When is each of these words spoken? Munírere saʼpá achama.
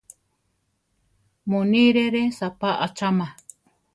Munírere 1.49 2.21
saʼpá 2.37 2.69
achama. 2.85 3.27